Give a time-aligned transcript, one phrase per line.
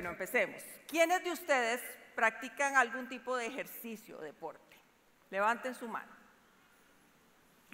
[0.00, 0.62] Bueno, empecemos.
[0.88, 1.82] ¿Quiénes de ustedes
[2.14, 4.74] practican algún tipo de ejercicio, deporte?
[5.28, 6.10] Levanten su mano.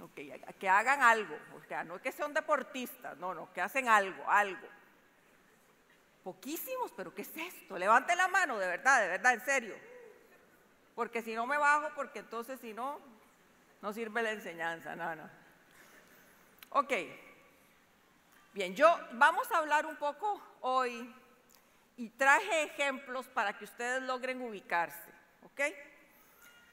[0.02, 0.18] Ok,
[0.58, 4.66] que hagan algo, o sea, no que sean deportistas, no, no, que hacen algo, algo.
[6.24, 7.78] Poquísimos, pero ¿qué es esto?
[7.78, 9.76] Levanten la mano, de verdad, de verdad, en serio.
[10.96, 12.98] Porque si no me bajo, porque entonces si no,
[13.82, 15.30] no sirve la enseñanza, no, no.
[16.70, 16.92] Ok,
[18.52, 21.14] bien, yo vamos a hablar un poco hoy
[21.96, 25.10] y traje ejemplos para que ustedes logren ubicarse,
[25.42, 25.60] ¿ok?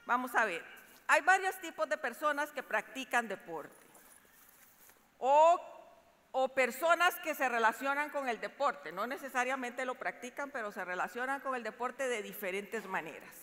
[0.06, 0.64] Vamos a ver,
[1.08, 3.76] hay varios tipos de personas que practican deporte
[5.18, 5.62] o,
[6.32, 11.40] o personas que se relacionan con el deporte, no necesariamente lo practican, pero se relacionan
[11.40, 13.43] con el deporte de diferentes maneras.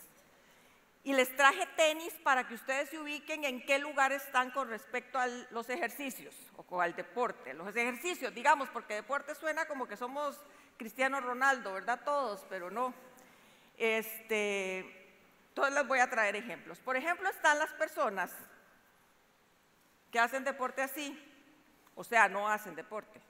[1.02, 5.18] Y les traje tenis para que ustedes se ubiquen en qué lugar están con respecto
[5.18, 7.54] a los ejercicios o al deporte.
[7.54, 10.38] Los ejercicios, digamos, porque deporte suena como que somos
[10.76, 12.00] Cristiano Ronaldo, ¿verdad?
[12.04, 12.92] Todos, pero no.
[13.78, 14.84] Este,
[15.54, 16.78] todos les voy a traer ejemplos.
[16.80, 18.30] Por ejemplo, están las personas
[20.10, 21.18] que hacen deporte así,
[21.94, 23.20] o sea, no hacen deporte.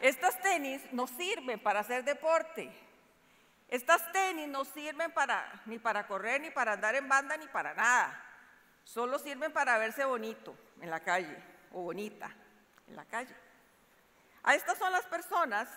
[0.00, 2.72] Estas tenis no sirven para hacer deporte.
[3.72, 7.72] Estas tenis no sirven para, ni para correr, ni para andar en banda, ni para
[7.72, 8.22] nada.
[8.84, 11.42] Solo sirven para verse bonito en la calle
[11.72, 12.30] o bonita
[12.86, 13.34] en la calle.
[14.42, 15.70] A estas son las personas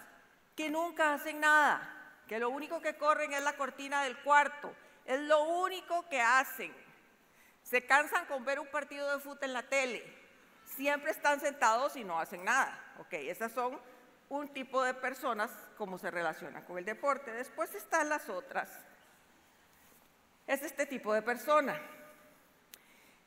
[0.58, 1.90] que nunca hacen nada,
[2.28, 6.76] que lo único que corren es la cortina del cuarto, es lo único que hacen.
[7.64, 10.04] Se cansan con ver un partido de fútbol en la tele,
[10.66, 12.78] siempre están sentados y no hacen nada.
[13.00, 13.80] Ok, esas son
[14.36, 17.32] un tipo de personas como se relacionan con el deporte.
[17.32, 18.70] Después están las otras.
[20.48, 21.80] Es este tipo de persona.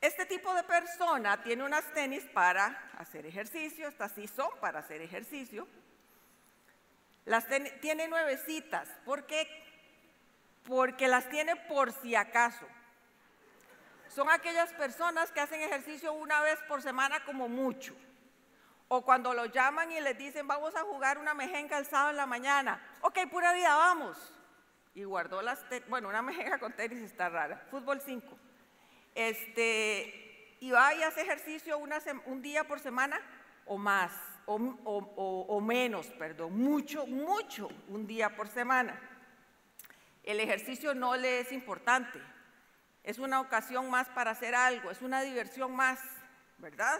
[0.01, 5.01] Este tipo de persona tiene unas tenis para hacer ejercicio, estas sí son para hacer
[5.01, 5.67] ejercicio.
[7.25, 7.45] Las
[7.81, 8.87] tiene nuevecitas.
[9.03, 9.47] ¿Por qué?
[10.65, 12.65] Porque las tiene por si acaso.
[14.07, 17.93] Son aquellas personas que hacen ejercicio una vez por semana como mucho.
[18.89, 22.17] O cuando lo llaman y les dicen, vamos a jugar una mejenga el sábado en
[22.17, 22.81] la mañana.
[23.01, 24.33] Ok, pura vida, vamos.
[24.93, 27.65] Y guardó las, bueno, una mejenga con tenis está rara.
[27.69, 28.27] Fútbol 5.
[29.15, 33.21] Este, y va y hace ejercicio un día por semana
[33.65, 34.11] o más
[34.47, 38.99] o, menos, perdón, mucho, mucho, un día por semana.
[40.23, 42.19] El ejercicio no le es importante,
[43.03, 45.99] es una ocasión más para hacer algo, es una diversión más,
[46.57, 46.99] ¿verdad?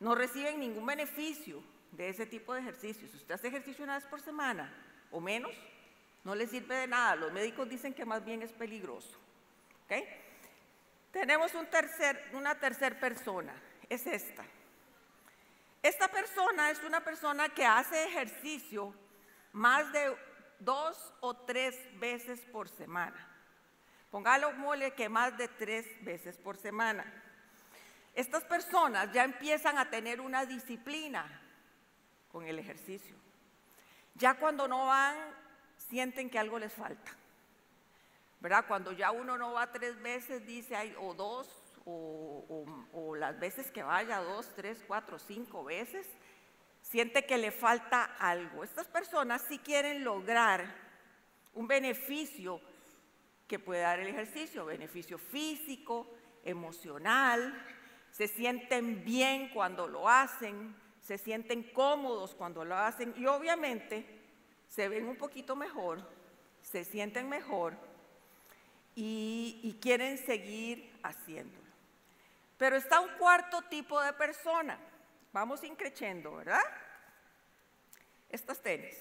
[0.00, 1.62] No reciben ningún beneficio
[1.92, 3.06] de ese tipo de ejercicio.
[3.08, 4.72] Si usted hace ejercicio una vez por semana
[5.10, 5.52] o menos,
[6.24, 7.16] no le sirve de nada.
[7.16, 9.18] Los médicos dicen que más bien es peligroso.
[9.84, 10.04] ¿okay?
[11.12, 13.52] Tenemos un tercer, una tercera persona,
[13.88, 14.44] es esta.
[15.82, 18.94] Esta persona es una persona que hace ejercicio
[19.52, 20.16] más de
[20.58, 23.26] dos o tres veces por semana.
[24.10, 27.04] Póngalo mole que más de tres veces por semana.
[28.14, 31.40] Estas personas ya empiezan a tener una disciplina
[32.30, 33.16] con el ejercicio.
[34.14, 35.16] Ya cuando no van,
[35.76, 37.12] sienten que algo les falta.
[38.40, 38.64] ¿Verdad?
[38.66, 41.48] Cuando ya uno no va tres veces, dice, o dos,
[41.84, 46.06] o, las veces que vaya, dos, tres, cuatro, cinco veces,
[46.80, 48.64] siente que le falta algo.
[48.64, 50.64] Estas personas sí quieren lograr
[51.54, 52.60] un beneficio
[53.46, 56.10] que puede dar el ejercicio, beneficio físico,
[56.44, 57.52] emocional,
[58.10, 64.04] se sienten bien cuando lo hacen, se sienten cómodos cuando lo hacen y obviamente
[64.68, 66.00] se ven un poquito mejor,
[66.62, 67.74] se sienten mejor
[68.94, 71.68] y, quieren seguir haciéndolo.
[72.58, 74.78] Pero está un cuarto tipo de persona.
[75.32, 76.62] Vamos increciendo, ¿verdad?
[78.28, 78.96] Estas tenis.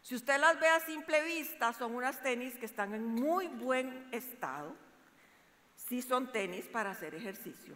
[0.00, 4.08] Si usted las ve a simple vista, son unas tenis que están en muy buen
[4.12, 4.74] estado.
[5.88, 7.74] Sí son tenis para hacer ejercicio.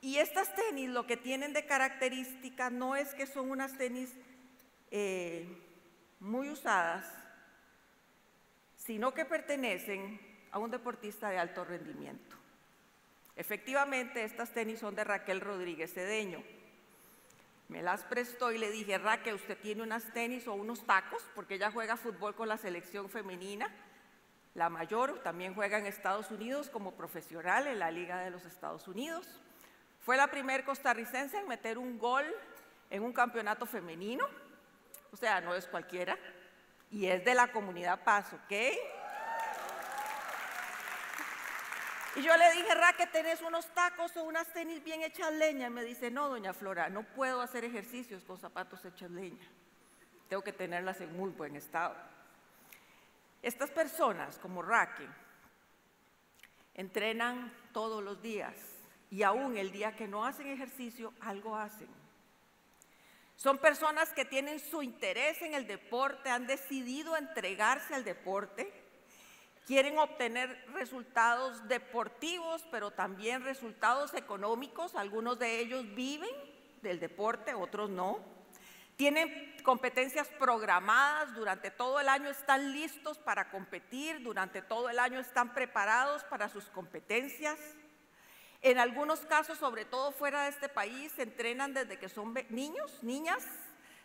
[0.00, 4.14] Y estas tenis lo que tienen de característica no es que son unas tenis
[4.90, 5.46] eh,
[6.20, 7.06] muy usadas,
[8.76, 10.20] sino que pertenecen
[10.52, 12.36] a un deportista de alto rendimiento.
[13.36, 16.42] Efectivamente, estas tenis son de Raquel Rodríguez Cedeño.
[17.68, 21.54] Me las prestó y le dije, Raquel, usted tiene unas tenis o unos tacos, porque
[21.54, 23.70] ella juega fútbol con la selección femenina.
[24.58, 28.88] La mayor también juega en Estados Unidos como profesional en la Liga de los Estados
[28.88, 29.24] Unidos.
[30.00, 32.24] Fue la primer costarricense en meter un gol
[32.90, 34.26] en un campeonato femenino.
[35.12, 36.18] O sea, no es cualquiera.
[36.90, 38.52] Y es de la comunidad Paz, ¿ok?
[42.16, 45.68] Y yo le dije, Ra, que tenés unos tacos o unas tenis bien hechas leña.
[45.68, 49.46] Y me dice, no, doña Flora, no puedo hacer ejercicios con zapatos hechos leña.
[50.28, 51.94] tengo que tenerlas en muy buen estado.
[53.42, 55.06] Estas personas, como Raque,
[56.74, 58.54] entrenan todos los días
[59.10, 61.88] y aún el día que no hacen ejercicio, algo hacen.
[63.36, 68.72] Son personas que tienen su interés en el deporte, han decidido entregarse al deporte,
[69.64, 74.96] quieren obtener resultados deportivos, pero también resultados económicos.
[74.96, 76.30] Algunos de ellos viven
[76.82, 78.37] del deporte, otros no.
[78.98, 85.20] Tienen competencias programadas durante todo el año, están listos para competir, durante todo el año
[85.20, 87.60] están preparados para sus competencias.
[88.60, 93.00] En algunos casos, sobre todo fuera de este país, se entrenan desde que son niños,
[93.04, 93.46] niñas.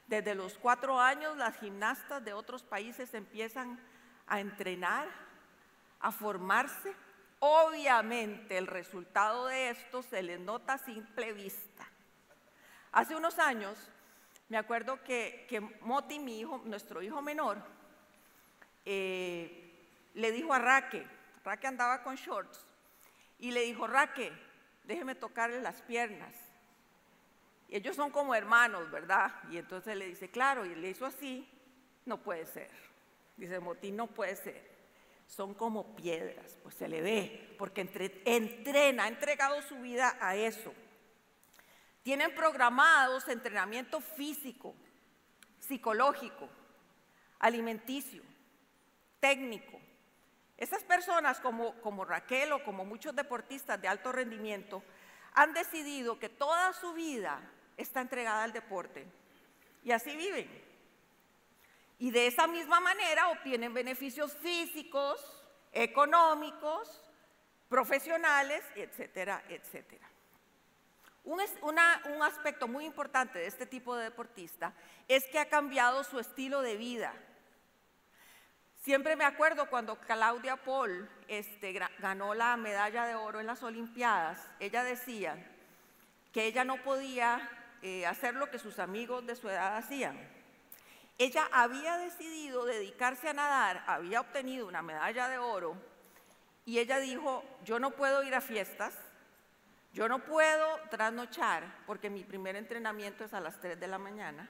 [0.06, 3.80] Desde los cuatro años las gimnastas de otros países empiezan
[4.28, 5.08] a entrenar,
[6.02, 6.94] a formarse.
[7.40, 11.90] Obviamente el resultado de esto se les nota a simple vista.
[12.92, 13.90] Hace unos años
[14.54, 17.58] me acuerdo que, Moti, mi hijo, nuestro hijo menor,
[18.86, 19.74] eh,
[20.14, 21.04] le dijo a Raque,
[21.44, 22.64] Raque andaba con shorts,
[23.40, 24.32] y le dijo, Raque,
[24.84, 26.36] déjeme tocarle las piernas.
[27.68, 29.34] Y ellos son como hermanos, ¿verdad?
[29.50, 31.50] Y entonces le dice, claro, y le hizo así,
[32.06, 32.70] no puede ser.
[33.36, 34.70] Dice Moti, no puede ser.
[35.26, 37.82] Son como piedras, pues se le ve, porque
[38.26, 40.76] entrena, ha entregado su vida a eso.
[42.04, 44.76] Tienen programados entrenamiento físico,
[45.60, 46.50] psicológico,
[47.40, 48.22] alimenticio,
[49.20, 49.80] técnico.
[50.58, 54.84] Esas personas como, como Raquel o como muchos deportistas de alto rendimiento
[55.34, 57.42] han decidido que toda su vida
[57.78, 59.06] está entregada al deporte
[59.84, 60.50] y así viven.
[62.00, 65.42] Y de esa misma manera obtienen beneficios físicos,
[65.72, 67.02] económicos,
[67.70, 70.13] profesionales, etcétera, etcétera.
[71.26, 71.40] Un,
[72.22, 74.74] aspecto muy importante de este tipo de deportista
[75.08, 77.14] es que ha cambiado su estilo de vida.
[78.82, 84.38] Siempre me acuerdo cuando Claudia Paul este, ganó la medalla de oro en las Olimpiadas,
[84.60, 85.38] ella decía
[86.34, 87.50] que ella no podía
[87.82, 90.20] eh, hacer lo que sus amigos de su edad hacían.
[91.18, 95.78] Ella había decidido dedicarse a nadar, había obtenido una medalla de oro
[96.66, 98.94] y ella dijo, yo no puedo ir a fiestas,
[99.94, 104.50] yo no puedo trasnochar porque mi primer entrenamiento es a las 3 de la mañana.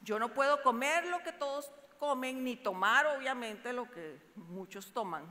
[0.00, 5.24] Yo no puedo comer lo que todos comen ni tomar obviamente lo que muchos toman,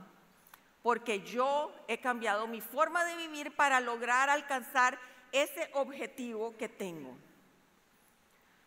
[0.82, 4.98] porque yo he cambiado mi forma de vivir para lograr alcanzar
[5.30, 7.16] ese objetivo que tengo.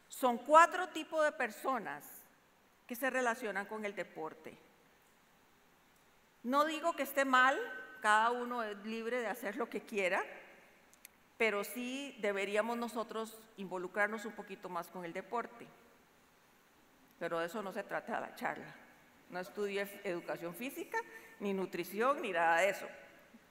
[0.08, 2.06] Son cuatro tipos de personas
[2.86, 4.58] que se relacionan con el deporte.
[6.44, 7.60] No digo que esté mal,
[8.08, 10.24] cada uno es libre de hacer lo que quiera,
[11.38, 15.68] pero sí deberíamos nosotros involucrarnos un poquito más con el deporte.
[17.20, 18.74] Pero de eso no se trata la charla.
[19.30, 20.98] No estudié educación física,
[21.42, 22.88] ni nutrición, ni nada de eso.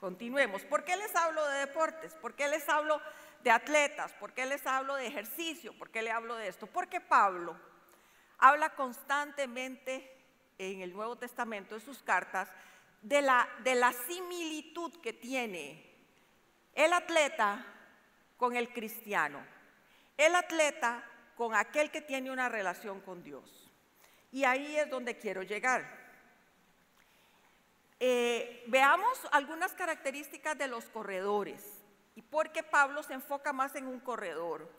[0.00, 0.64] Continuemos.
[0.64, 2.14] ¿Por qué les hablo de deportes?
[2.14, 2.98] ¿Por qué les hablo
[3.44, 4.14] de atletas?
[4.14, 5.76] ¿Por qué les hablo de ejercicio?
[5.76, 6.66] ¿Por qué le hablo de esto?
[6.66, 7.60] Porque Pablo
[8.38, 10.16] habla constantemente
[10.56, 12.50] en el Nuevo Testamento, en sus cartas,
[13.02, 15.87] de la, de la similitud que tiene
[16.75, 17.64] el atleta
[18.37, 19.44] con el cristiano,
[20.16, 21.02] el atleta
[21.37, 23.70] con aquel que tiene una relación con Dios.
[24.32, 26.06] Y ahí es donde quiero llegar.
[27.99, 31.62] Eh, veamos algunas características de los corredores
[32.14, 34.70] y por qué Pablo se enfoca más en un corredor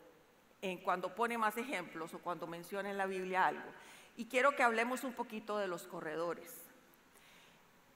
[0.62, 3.70] en cuando pone más ejemplos o cuando menciona en la Biblia algo.
[4.16, 6.67] Y quiero que hablemos un poquito de los corredores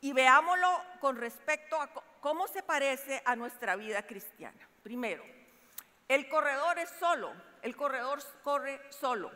[0.02, 0.68] y veámoslo
[1.00, 1.88] con respecto a
[2.20, 4.68] cómo se parece a nuestra vida cristiana.
[4.82, 5.24] Primero,
[6.08, 7.32] el corredor es solo,
[7.62, 9.30] el corredor corre solo.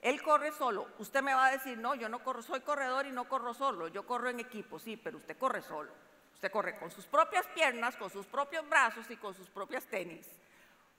[0.00, 0.88] Él corre solo.
[0.98, 3.88] Usted me va a decir, no, yo no corro, soy corredor y no corro solo,
[3.88, 5.92] yo corro en equipo, sí, pero usted corre solo.
[6.32, 10.26] Usted corre con sus propias piernas, con sus propios brazos y con sus propias tenis.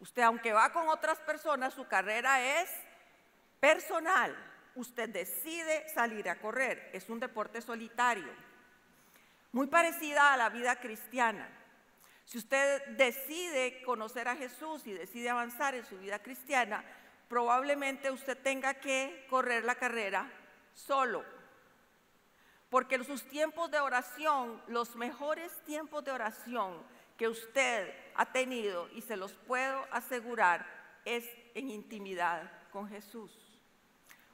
[0.01, 2.69] Usted, aunque va con otras personas, su carrera es
[3.59, 4.35] personal
[4.75, 6.89] usted decide salir a correr.
[6.93, 8.31] Es un deporte solitario,
[9.51, 11.49] muy parecida a la vida cristiana.
[12.25, 16.83] Si usted decide conocer a Jesús y decide avanzar en su vida cristiana,
[17.27, 20.31] probablemente usted tenga que correr la carrera
[20.73, 21.25] solo.
[22.69, 26.81] Porque sus tiempos de oración, los mejores tiempos de oración
[27.17, 30.65] que usted ha tenido, y se los puedo asegurar,
[31.03, 33.50] es en intimidad con Jesús.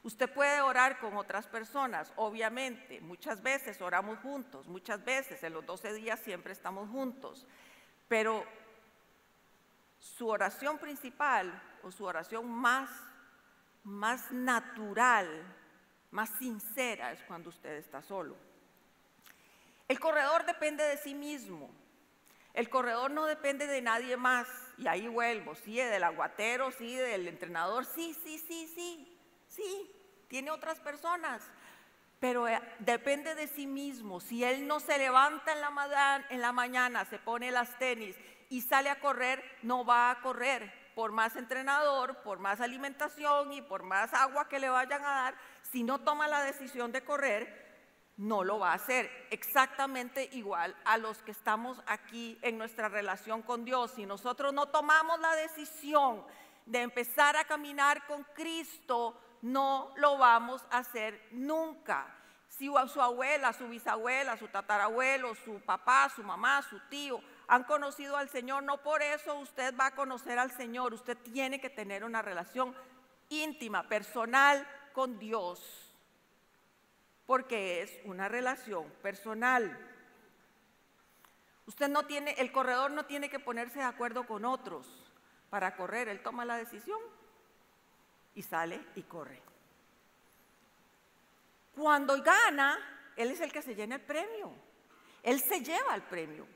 [0.08, 5.66] Usted puede orar con otras personas, obviamente, muchas veces oramos juntos, muchas veces en los
[5.66, 7.46] 12 días siempre estamos juntos,
[8.08, 8.42] pero
[9.98, 12.88] su oración principal o su oración más
[13.84, 15.28] más natural,
[16.10, 18.34] más sincera es cuando usted está solo.
[19.88, 21.70] El corredor depende de sí mismo.
[22.54, 24.48] El corredor no depende de nadie más.
[24.78, 29.97] Y ahí vuelvo, sí, del aguatero, sí, del entrenador, sí, sí, sí, sí, sí,
[30.28, 31.42] tiene otras personas.
[32.20, 34.20] Pero eh, depende de sí mismo.
[34.20, 38.16] Si él no se levanta en la, en la mañana, se pone las tenis
[38.50, 40.88] y sale a correr, no va a correr.
[40.94, 45.34] Por más entrenador, por más alimentación y por más agua que le vayan a dar,
[45.62, 47.68] si no toma la decisión de correr,
[48.16, 49.08] no lo va a hacer.
[49.30, 53.92] Exactamente igual a los que estamos aquí en nuestra relación con Dios.
[53.92, 56.24] Si nosotros no tomamos la decisión
[56.66, 62.14] de empezar a caminar con Cristo, no lo vamos a hacer nunca.
[62.48, 68.16] Si su abuela, su bisabuela, su tatarabuelo, su papá, su mamá, su tío han conocido
[68.16, 70.94] al Señor, no por eso usted va a conocer al Señor.
[70.94, 72.74] Usted tiene que tener una relación
[73.28, 75.88] íntima, personal con Dios
[77.28, 79.78] porque es una relación personal.
[81.66, 84.86] Usted no tiene, el corredor no tiene que ponerse de acuerdo con otros
[85.50, 86.98] para correr, él toma la decisión
[88.38, 89.42] y sale y corre.
[91.74, 92.78] Cuando gana,
[93.16, 94.54] él es el que se llena el premio.
[95.24, 96.46] Él se lleva el premio.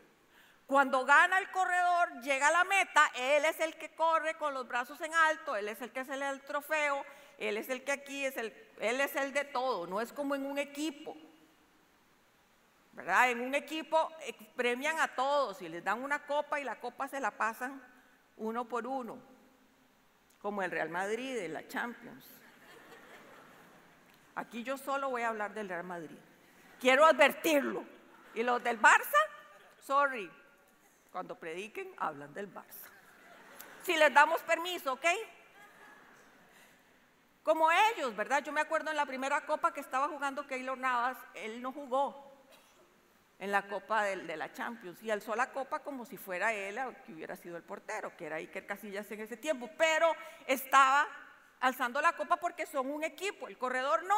[0.64, 4.68] Cuando gana el corredor, llega a la meta, él es el que corre con los
[4.68, 7.04] brazos en alto, él es el que se le da el trofeo,
[7.36, 10.36] él es el que aquí es el, Él es el de todo, no es como
[10.36, 11.16] en un equipo.
[12.92, 13.30] ¿Verdad?
[13.30, 17.08] En un equipo eh, premian a todos y les dan una copa y la copa
[17.08, 17.82] se la pasan
[18.36, 19.31] uno por uno,
[20.42, 22.26] como el Real Madrid en la Champions.
[24.34, 26.18] Aquí yo solo voy a hablar del Real Madrid.
[26.80, 27.84] Quiero advertirlo.
[28.34, 29.18] Y los del Barça,
[29.78, 30.30] sorry,
[31.12, 32.88] cuando prediquen hablan del Barça.
[33.82, 35.04] Si les damos permiso, ¿ok?
[37.42, 38.42] Como ellos, ¿verdad?
[38.42, 42.31] Yo me acuerdo en la primera copa que estaba jugando Keylor Navas, él no jugó
[43.42, 47.12] en la copa de, la Champions y alzó la copa como si fuera él que
[47.12, 50.14] hubiera sido el portero, que era Iker Casillas en ese tiempo, pero
[50.46, 51.08] estaba
[51.58, 54.16] alzando la copa porque son un equipo, el corredor no.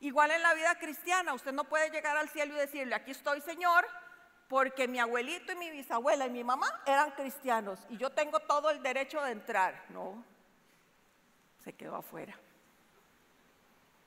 [0.00, 3.40] Igual en la vida cristiana, usted no puede llegar al cielo y decirle, aquí estoy
[3.40, 3.86] Señor,
[4.48, 8.68] porque mi abuelito y mi bisabuela y mi mamá eran cristianos y yo tengo todo
[8.70, 9.84] el derecho de entrar.
[9.90, 10.24] No,
[11.62, 12.36] se quedó afuera.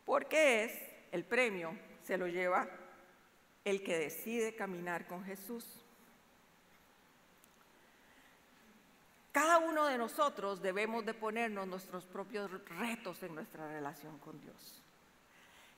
[0.03, 0.73] Porque es
[1.13, 2.67] el premio, se lo lleva
[3.67, 5.65] el que decide caminar con Jesús.
[9.33, 14.81] Cada uno de nosotros debemos de ponernos nuestros propios retos en nuestra relación con Dios.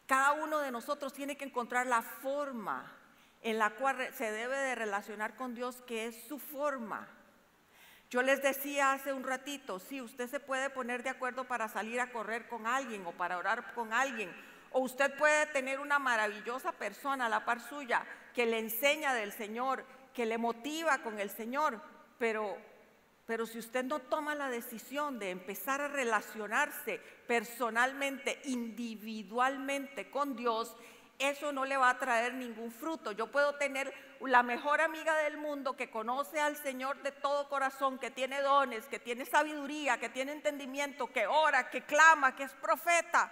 [0.05, 2.95] Cada uno de nosotros tiene que encontrar la forma
[3.41, 7.07] en la cual se debe de relacionar con Dios, que es su forma.
[8.11, 11.99] Yo les decía hace un ratito, sí, usted se puede poner de acuerdo para salir
[11.99, 14.31] a correr con alguien o para orar con alguien,
[14.71, 19.31] o usted puede tener una maravillosa persona a la par suya que le enseña del
[19.31, 21.81] Señor, que le motiva con el Señor,
[22.17, 22.57] pero,
[23.25, 30.75] pero si usted no toma la decisión de empezar a relacionarse personalmente, individualmente con Dios,
[31.19, 33.11] eso no le va a traer ningún fruto.
[33.11, 37.99] Yo puedo tener la mejor amiga del mundo que conoce al Señor de todo corazón,
[37.99, 42.53] que tiene dones, que tiene sabiduría, que tiene entendimiento, que ora, que clama, que es
[42.53, 43.31] profeta.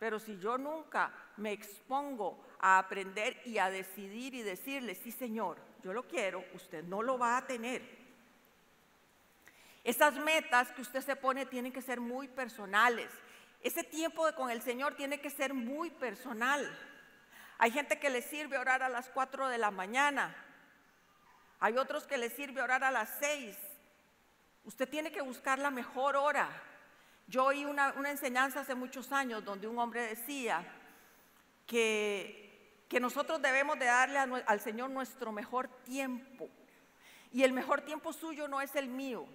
[0.00, 5.58] Pero si yo nunca me expongo a aprender y a decidir y decirle, sí Señor,
[5.82, 7.82] yo lo quiero, usted no lo va a tener.
[9.84, 13.10] Esas metas que usted se pone tienen que ser muy personales.
[13.62, 16.66] Ese tiempo con el Señor tiene que ser muy personal.
[17.58, 20.34] Hay gente que le sirve orar a las 4 de la mañana.
[21.60, 23.54] Hay otros que le sirve orar a las 6.
[24.64, 26.48] Usted tiene que buscar la mejor hora.
[27.30, 30.66] Yo oí una, enseñanza hace muchos años donde un hombre decía
[31.66, 36.50] que, que nosotros debemos de darle al Señor nuestro mejor tiempo.
[37.32, 39.26] Y el mejor tiempo suyo no es el mío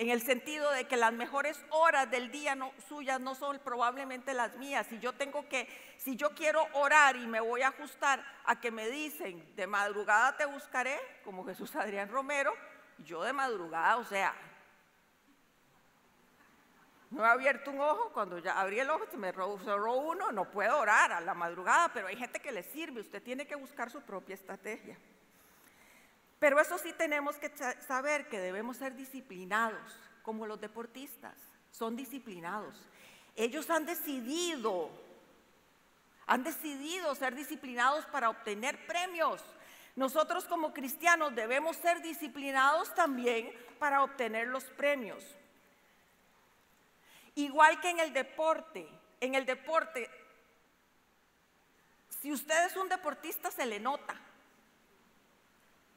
[0.00, 4.32] en el sentido de que las mejores horas del día no, suyas no son probablemente
[4.32, 4.86] las mías.
[4.86, 5.68] Si yo tengo que,
[5.98, 10.38] si yo quiero orar y me voy a ajustar a que me dicen, de madrugada
[10.38, 12.54] te buscaré, como Jesús Adrián Romero,
[13.04, 14.34] yo de madrugada, o sea,
[17.10, 20.48] no he abierto un ojo, cuando ya abrí el ojo se me cerró uno, no
[20.48, 23.90] puedo orar a la madrugada, pero hay gente que le sirve, usted tiene que buscar
[23.90, 24.96] su propia estrategia.
[26.38, 27.52] Pero eso sí tenemos que
[27.86, 31.34] saber que debemos ser disciplinados, como los deportistas,
[31.72, 32.76] son disciplinados.
[33.34, 34.90] Ellos han decidido,
[36.26, 39.42] han decidido ser disciplinados para obtener premios.
[39.96, 45.24] Nosotros como cristianos debemos ser disciplinados también para obtener los premios.
[47.34, 48.88] Igual que en el deporte.
[49.20, 50.10] En el deporte,
[52.08, 54.14] si usted es un deportista, se le nota.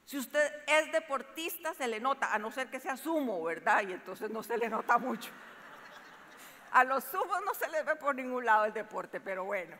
[0.06, 3.84] Si usted es deportista, se le nota, a no ser que sea sumo, ¿verdad?
[3.88, 5.32] Y entonces no se le nota mucho.
[6.72, 9.78] A los sumos no se les ve por ningún lado el deporte, pero bueno.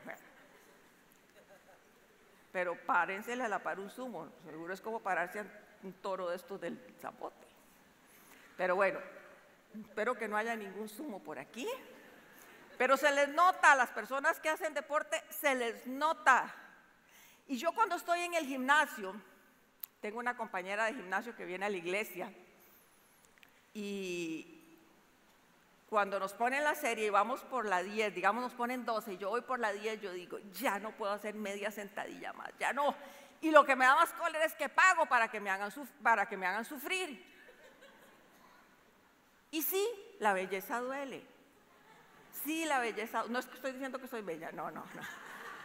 [2.52, 4.30] Pero párensele a la par un sumo.
[4.46, 5.46] Seguro es como pararse a
[5.84, 7.48] un toro de estos del zapote.
[8.56, 9.00] Pero bueno,
[9.80, 11.68] espero que no haya ningún sumo por aquí.
[12.78, 16.54] Pero se les nota a las personas que hacen deporte, se les nota.
[17.48, 19.14] Y yo cuando estoy en el gimnasio,
[20.02, 22.34] tengo una compañera de gimnasio que viene a la iglesia
[23.74, 24.60] y
[25.90, 29.18] cuando nos ponen la serie y vamos por la 10, digamos nos ponen 12 y
[29.18, 32.74] yo voy por la 10, yo digo, ya no puedo hacer media sentadilla más, ya
[32.74, 32.96] no.
[33.42, 36.28] Y lo que me da más cólera es que pago para que me hagan, para
[36.28, 37.33] que me hagan sufrir.
[39.54, 39.88] Y sí,
[40.20, 41.24] la belleza duele.
[42.44, 45.02] Sí, la belleza, no es que estoy diciendo que soy bella, no, no, no.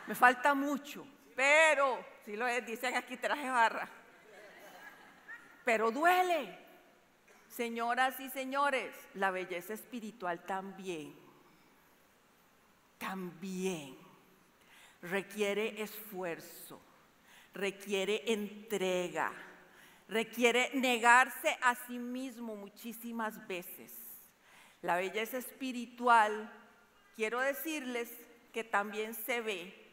[0.07, 3.89] Me falta mucho, pero, si lo dicen aquí, traje barra.
[5.65, 6.59] Pero duele.
[7.49, 11.15] Señoras y señores, la belleza espiritual también,
[12.99, 13.97] también
[15.01, 16.79] requiere esfuerzo,
[17.55, 19.33] requiere entrega,
[20.09, 23.93] requiere negarse a sí mismo muchísimas veces.
[24.81, 26.51] La belleza espiritual,
[27.15, 28.11] quiero decirles
[28.53, 29.89] que también se ve.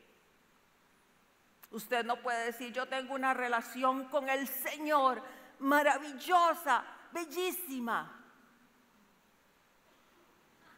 [1.72, 5.22] Usted no puede decir, yo tengo una relación con el Señor
[5.60, 8.22] maravillosa, bellísima.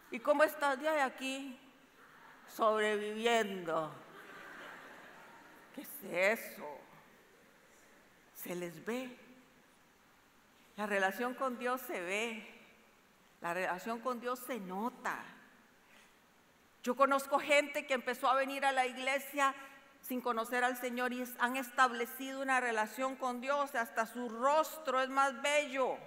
[0.09, 1.59] ¿Y cómo estás de aquí?
[2.47, 3.93] Sobreviviendo.
[5.75, 6.79] ¿Qué es eso?
[8.33, 9.26] Se les ve.
[10.77, 12.47] La relación con Dios se ve.
[13.41, 15.23] La relación con Dios se nota.
[16.83, 19.53] Yo conozco gente que empezó a venir a la iglesia
[20.01, 25.09] sin conocer al Señor y han establecido una relación con Dios, hasta su rostro es
[25.09, 25.97] más bello.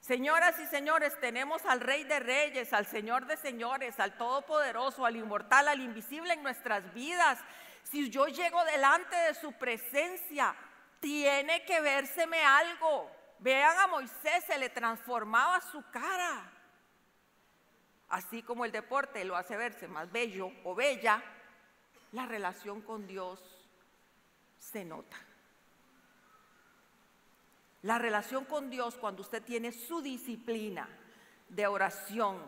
[0.00, 5.16] Señoras y señores, tenemos al Rey de Reyes, al Señor de Señores, al Todopoderoso, al
[5.16, 7.38] Inmortal, al Invisible en nuestras vidas.
[7.84, 10.56] Si yo llego delante de su presencia,
[11.00, 13.10] tiene que vérseme algo.
[13.38, 16.52] Vean a Moisés, se le transformaba su cara.
[18.10, 21.22] Así como el deporte lo hace verse más bello o bella,
[22.12, 23.40] la relación con Dios
[24.58, 25.16] se nota.
[27.82, 30.88] La relación con Dios cuando usted tiene su disciplina
[31.48, 32.38] de oración,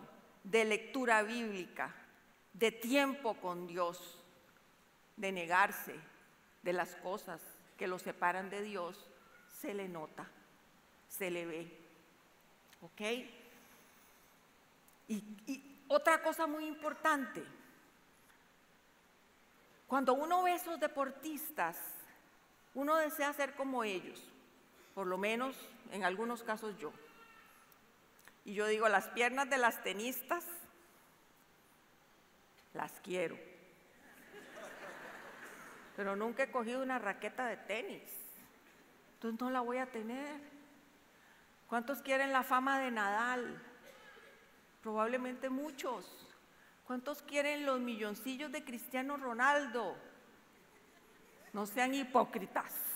[0.45, 1.95] de lectura bíblica,
[2.53, 4.19] de tiempo con Dios,
[5.17, 5.99] de negarse
[6.63, 7.41] de las cosas
[7.83, 9.11] que lo separan de Dios,
[9.49, 10.25] se le nota,
[11.09, 11.79] se le ve.
[12.81, 13.01] ¿Ok?
[15.09, 15.17] Y,
[15.49, 17.43] y otra cosa muy importante,
[19.89, 21.77] cuando uno ve a esos deportistas,
[22.77, 24.23] uno desea ser como ellos
[24.95, 25.57] por lo menos
[25.91, 26.93] en algunos casos yo.
[28.45, 30.45] Y yo digo, las piernas de las tenistas
[32.75, 33.37] las quiero.
[35.97, 38.03] Pero nunca he cogido una raqueta de tenis.
[39.15, 40.41] Entonces no la voy a tener.
[41.69, 43.63] ¿Cuántos quieren la fama de Nadal?
[44.83, 46.29] Probablemente muchos.
[46.87, 49.97] ¿Cuántos quieren los milloncillos de Cristiano Ronaldo?
[51.53, 52.93] No sean hipócritas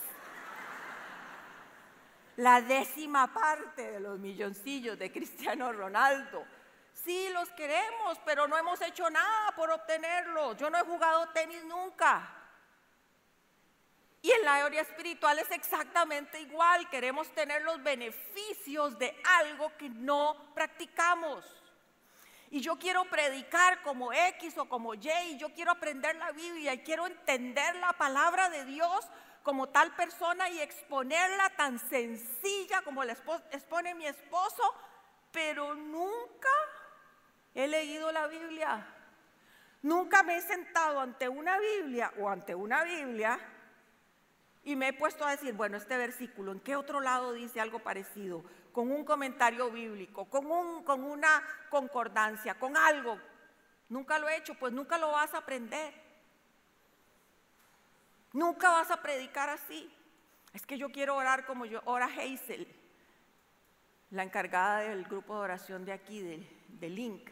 [2.37, 6.45] la décima parte de los milloncillos de Cristiano Ronaldo.
[6.93, 10.55] Sí, los queremos, pero no hemos hecho nada por obtenerlos.
[10.57, 12.29] Yo no he jugado tenis nunca.
[14.21, 16.89] Y en la área espiritual es exactamente igual.
[16.89, 21.45] Queremos tener los beneficios de algo que no practicamos.
[22.49, 26.73] Y yo quiero predicar como X o como Y, y yo quiero aprender la Biblia
[26.73, 29.05] y quiero entender la palabra de Dios
[29.43, 33.13] como tal persona y exponerla tan sencilla como la
[33.51, 34.63] expone mi esposo,
[35.31, 36.49] pero nunca
[37.53, 38.93] he leído la Biblia.
[39.83, 43.39] Nunca me he sentado ante una Biblia o ante una Biblia
[44.67, 47.79] y me he puesto a decir, bueno, este versículo, ¿en qué otro lado dice algo
[47.79, 48.43] parecido?
[48.73, 53.17] Con un comentario bíblico, con, un, con una concordancia, con algo.
[53.87, 55.93] Nunca lo he hecho, pues nunca lo vas a aprender.
[58.33, 59.89] Nunca vas a predicar así.
[60.51, 62.67] Es que yo quiero orar como yo ora Hazel,
[64.11, 67.29] la encargada del grupo de oración de aquí, de, Link.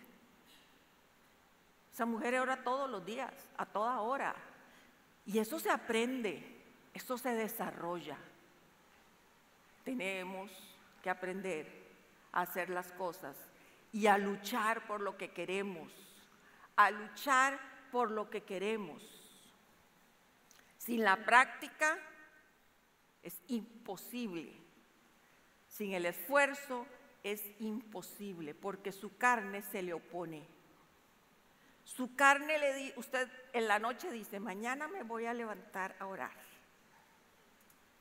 [1.92, 4.34] Esa mujer ora todos los días, a toda hora.
[5.26, 6.55] Y eso se aprende,
[6.96, 8.18] eso se desarrolla.
[9.84, 10.50] Tenemos
[11.04, 11.68] que aprender
[12.32, 13.36] a hacer las cosas
[13.92, 15.92] y a luchar por lo que queremos,
[16.78, 17.60] a luchar
[17.92, 19.04] por lo que queremos.
[20.78, 22.00] Sin la práctica
[23.22, 24.54] es imposible.
[25.68, 26.88] Sin el esfuerzo
[27.24, 30.48] es imposible porque su carne se le opone.
[31.84, 36.06] Su carne le di, usted en la noche dice, mañana me voy a levantar a
[36.06, 36.45] orar.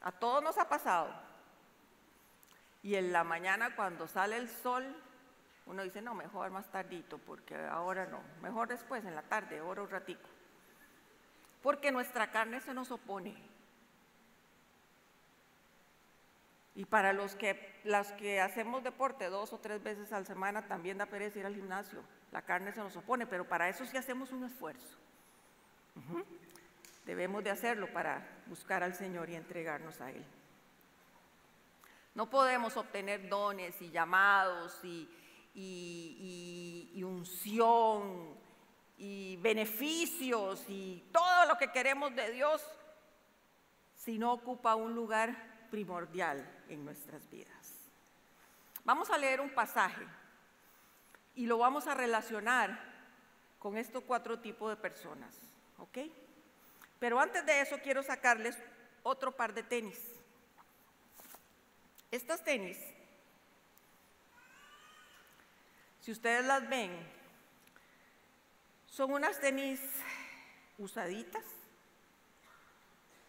[0.05, 1.11] A todos nos ha pasado.
[2.83, 4.85] Y en la mañana cuando sale el sol,
[5.65, 9.85] uno dice, no, mejor más tardito, porque ahora no, mejor después, en la tarde, oro
[9.85, 10.29] un ratito.
[11.63, 13.35] Porque nuestra carne se nos opone.
[16.75, 20.69] Y para los que, las que hacemos deporte dos o tres veces a la semana,
[20.69, 22.03] también da pereza ir al gimnasio.
[22.31, 24.99] La carne se nos opone, pero para eso sí hacemos un esfuerzo.
[27.05, 30.25] Debemos de hacerlo para buscar al Señor y entregarnos a Él.
[32.15, 35.09] No podemos obtener dones y llamados y,
[37.05, 38.35] unción
[38.97, 42.65] y beneficios y todo lo que queremos de Dios
[43.97, 47.75] si no ocupa un lugar primordial en nuestras vidas.
[48.85, 50.07] Vamos a leer un pasaje
[51.35, 52.79] y lo vamos a relacionar
[53.59, 55.37] con estos cuatro tipos de personas,
[55.79, 55.99] ¿ok?
[56.99, 58.57] Pero antes de eso quiero sacarles
[59.03, 60.01] otro par de tenis.
[62.11, 62.79] Estas tenis,
[66.01, 66.93] si ustedes las ven,
[68.87, 69.81] son unas tenis
[70.79, 71.45] usaditas,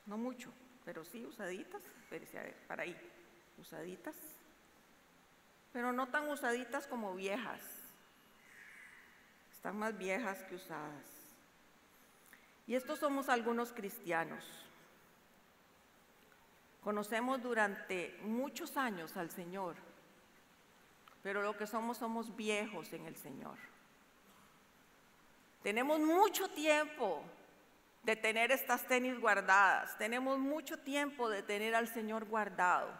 [0.05, 1.81] no mucho, pero sí usaditas,
[2.67, 2.95] para ahí,
[3.57, 4.15] usaditas,
[5.73, 7.61] pero no tan usaditas como viejas,
[9.51, 11.14] están más viejas que usadas.
[12.67, 14.43] Y estos somos algunos cristianos.
[16.83, 19.75] Conocemos durante muchos años al Señor,
[21.23, 23.57] pero lo que somos somos viejos en el Señor.
[25.63, 27.23] Tenemos mucho tiempo
[28.03, 29.97] de tener estas tenis guardadas.
[29.97, 32.91] Tenemos mucho tiempo de tener al Señor guardado,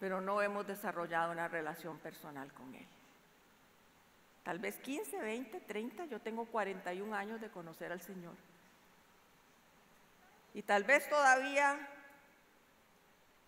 [0.00, 2.88] pero no hemos desarrollado una relación personal con Él.
[4.42, 8.34] Tal vez 15, 20, 30, yo tengo 41 años de conocer al Señor.
[10.54, 11.88] Y tal vez todavía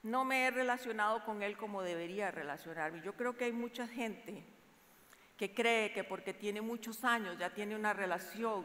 [0.02, 3.02] no me he relacionado con Él como debería relacionarme.
[3.02, 4.44] Yo creo que hay mucha gente
[5.37, 8.64] que cree que porque tiene muchos años ya tiene una relación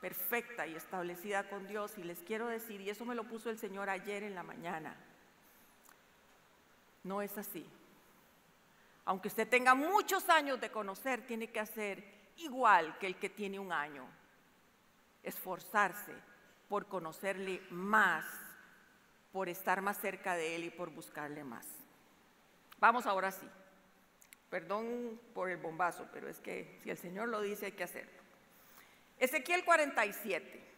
[0.00, 1.96] perfecta y establecida con Dios.
[1.98, 4.96] Y les quiero decir, y eso me lo puso el Señor ayer en la mañana,
[7.04, 7.66] no es así.
[9.06, 12.04] Aunque usted tenga muchos años de conocer, tiene que hacer
[12.36, 14.06] igual que el que tiene un año.
[15.22, 16.14] Esforzarse
[16.68, 18.24] por conocerle más,
[19.32, 21.66] por estar más cerca de Él y por buscarle más.
[22.78, 23.48] Vamos ahora sí.
[24.50, 28.22] Perdón por el bombazo, pero es que si el Señor lo dice hay que hacerlo.
[29.18, 30.73] Ezequiel 47.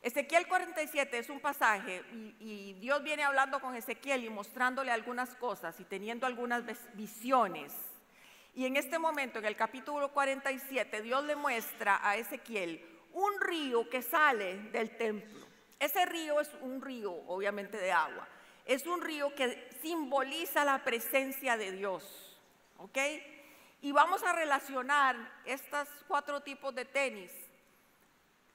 [0.00, 2.04] Ezequiel 47 es un pasaje
[2.38, 6.62] y, Dios viene hablando con Ezequiel y mostrándole algunas cosas y teniendo algunas
[6.94, 7.74] visiones.
[8.54, 13.88] Y en este momento, en el capítulo 47, Dios le muestra a Ezequiel un río
[13.90, 15.46] que sale del templo.
[15.80, 18.26] Ese río es un río, obviamente, de agua.
[18.64, 22.38] Es un río que simboliza la presencia de Dios.
[22.78, 22.98] ¿Ok?
[23.80, 27.32] Y vamos a relacionar estos cuatro tipos de tenis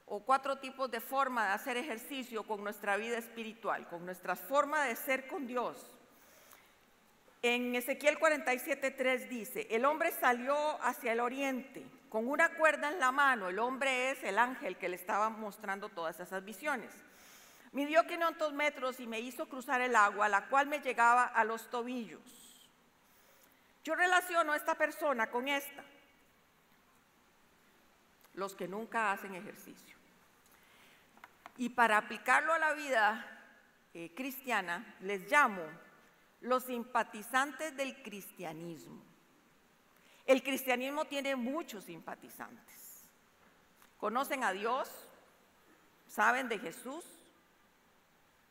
[0.06, 4.86] o cuatro tipos de forma de hacer ejercicio con nuestra vida espiritual, con nuestra forma
[4.86, 5.94] de ser con Dios.
[7.42, 13.12] En Ezequiel 47:3 dice, el hombre salió hacia el oriente con una cuerda en la
[13.12, 16.92] mano, el hombre es el ángel que le estaba mostrando todas esas visiones.
[17.72, 21.72] Midió 500 metros y me hizo cruzar el agua, la cual me llegaba a los
[21.72, 22.22] tobillos.
[23.84, 25.84] Yo relaciono a esta persona con esta,
[28.34, 29.96] los que nunca hacen ejercicio.
[31.58, 33.26] Y para aplicarlo a la vida
[33.94, 35.64] eh, cristiana, les llamo
[36.42, 39.02] los simpatizantes del cristianismo.
[40.26, 43.06] El cristianismo tiene muchos simpatizantes.
[43.98, 44.90] Conocen a Dios,
[46.08, 47.06] saben de Jesús,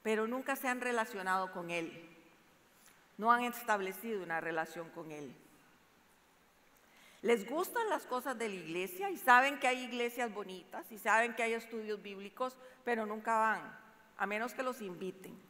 [0.03, 2.09] pero nunca se han relacionado con Él.
[3.19, 5.35] No han establecido una relación con Él.
[7.23, 11.35] Les gustan las cosas de la iglesia y saben que hay iglesias bonitas y saben
[11.35, 13.79] que hay estudios bíblicos, pero nunca van,
[14.17, 15.41] a menos que los inviten.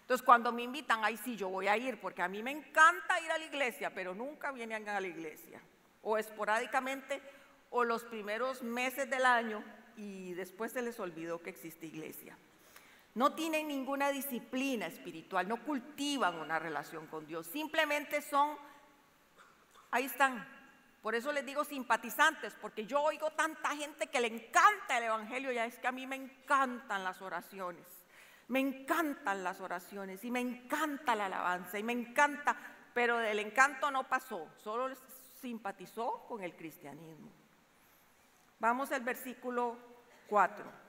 [0.00, 3.20] Entonces, cuando me invitan, ahí sí yo voy a ir, porque a mí me encanta
[3.20, 5.60] ir a la iglesia, pero nunca vienen a la iglesia.
[6.02, 7.22] O esporádicamente,
[7.70, 9.62] o los primeros meses del año,
[9.96, 12.36] y después se les olvidó que existe iglesia.
[13.14, 18.56] No tienen ninguna disciplina espiritual, no cultivan una relación con Dios, simplemente son
[19.90, 20.57] ahí están.
[21.02, 25.52] Por eso les digo simpatizantes, porque yo oigo tanta gente que le encanta el Evangelio,
[25.52, 27.86] ya es que a mí me encantan las oraciones,
[28.48, 32.56] me encantan las oraciones y me encanta la alabanza y me encanta,
[32.94, 34.94] pero del encanto no pasó, solo
[35.40, 37.30] simpatizó con el cristianismo.
[38.58, 39.78] Vamos al versículo
[40.26, 40.88] 4.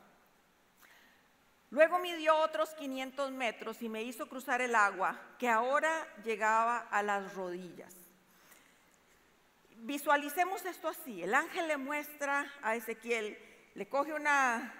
[1.71, 7.03] Luego midió otros 500 metros y me hizo cruzar el agua, que ahora llegaba a
[7.03, 7.93] las rodillas.
[9.81, 11.23] Visualicemos esto así.
[11.23, 13.37] El ángel le muestra a Ezequiel,
[13.75, 14.73] le coge una,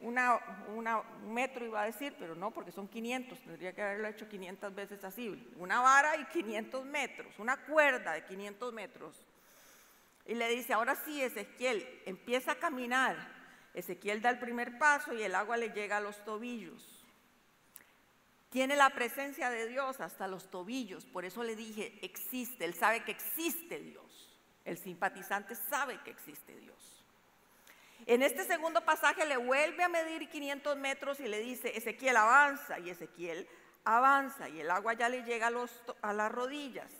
[0.00, 4.28] una, un metro iba a decir, pero no, porque son 500, tendría que haberlo hecho
[4.28, 5.50] 500 veces así.
[5.56, 9.26] Una vara y 500 metros, una cuerda de 500 metros.
[10.26, 13.16] Y le dice, ahora sí, Ezequiel, empieza a caminar.
[13.72, 16.95] Ezequiel da el primer paso y el agua le llega a los tobillos.
[18.50, 23.04] Tiene la presencia de Dios hasta los tobillos, por eso le dije, existe, él sabe
[23.04, 24.32] que existe Dios.
[24.64, 27.04] El simpatizante sabe que existe Dios.
[28.04, 32.78] En este segundo pasaje le vuelve a medir 500 metros y le dice, Ezequiel avanza,
[32.78, 33.48] y Ezequiel
[33.84, 35.50] avanza, y el agua ya le llega
[36.02, 36.90] a, las rodillas.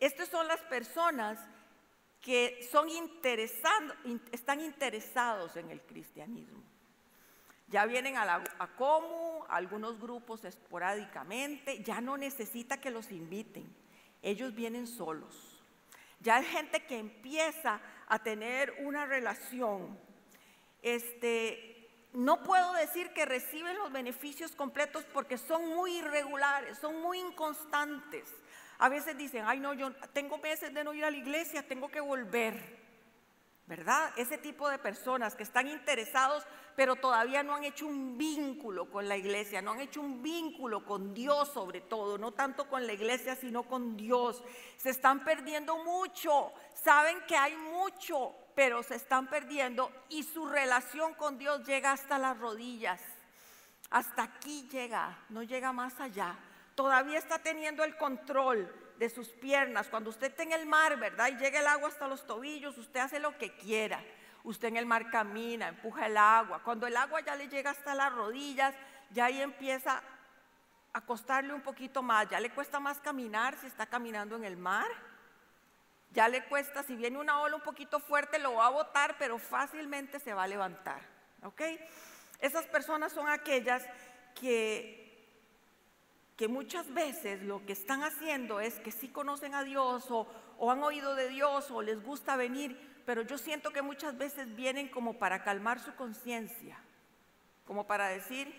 [0.00, 1.38] Estas son las personas
[2.20, 2.88] que son
[4.32, 6.62] están interesados en el cristianismo.
[7.70, 8.44] Ya vienen a, la,
[9.48, 13.72] algunos grupos esporádicamente, ya no necesita que los inviten,
[14.22, 15.62] ellos vienen solos.
[16.20, 19.98] Ya hay gente que empieza a tener una relación.
[20.82, 27.20] Este, no puedo decir que reciben los beneficios completos porque son muy irregulares, son muy
[27.20, 28.28] inconstantes.
[28.78, 31.88] A veces dicen, ay no, yo tengo meses de no ir a la iglesia, tengo
[31.88, 32.80] que volver.
[33.70, 34.10] ¿Verdad?
[34.16, 39.08] Ese tipo de personas que están interesados, pero todavía no han hecho un vínculo con
[39.08, 42.92] la iglesia, no han hecho un vínculo con Dios sobre todo, no tanto con la
[42.94, 44.42] iglesia, sino con Dios.
[44.76, 51.14] Se están perdiendo mucho, saben que hay mucho, pero se están perdiendo y su relación
[51.14, 53.00] con Dios llega hasta las rodillas.
[53.88, 56.36] Hasta aquí llega, no llega más allá
[56.80, 59.88] todavía está teniendo el control de sus piernas.
[59.88, 61.28] Cuando usted está en el mar, ¿verdad?
[61.28, 64.04] Y llega el agua hasta los tobillos, usted hace lo que quiera.
[64.44, 66.62] Usted en el mar camina, empuja el agua.
[66.62, 68.74] Cuando el agua ya le llega hasta las rodillas,
[69.10, 70.02] ya ahí empieza
[70.92, 72.28] a costarle un poquito más.
[72.28, 74.88] Ya le cuesta más caminar si está caminando en el mar.
[76.12, 79.38] Ya le cuesta, si viene una ola un poquito fuerte, lo va a botar, pero
[79.38, 81.00] fácilmente se va a levantar.
[81.42, 81.62] ¿Ok?
[82.38, 83.82] Esas personas son aquellas
[84.34, 84.99] que
[86.40, 90.26] que muchas veces lo que están haciendo es que sí conocen a Dios o,
[90.70, 94.88] han oído de Dios o les gusta venir, pero yo siento que muchas veces vienen
[94.88, 96.78] como para calmar su conciencia,
[97.66, 98.54] como para decir,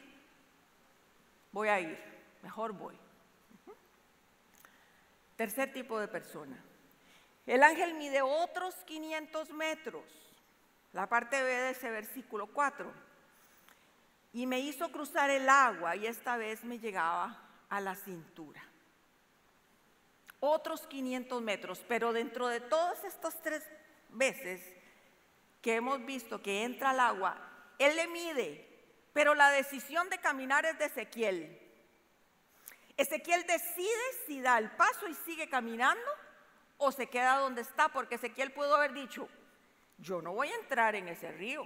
[1.52, 1.98] voy a ir,
[2.44, 2.96] mejor voy.
[5.36, 6.63] Tercer tipo de persona.
[7.48, 10.04] El ángel mide otros 500 metros,
[10.94, 12.94] la parte B de ese versículo 4,
[14.34, 18.62] y me hizo cruzar el agua y esta vez me llegaba a la cintura.
[20.40, 23.64] Otros 500 metros, pero dentro de todas estas tres
[24.10, 24.62] veces
[25.62, 27.38] que hemos visto que entra al agua,
[27.80, 28.68] Él le mide,
[29.14, 31.60] pero la decisión de caminar es de Ezequiel.
[32.98, 36.12] Ezequiel decide si da el paso y sigue caminando
[36.78, 39.30] o se queda donde está, porque Ezequiel pudo haber dicho,
[39.98, 41.66] yo no voy a entrar en ese río,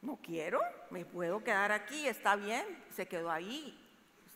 [0.00, 3.84] no quiero, me puedo quedar aquí, está bien, se quedó ahí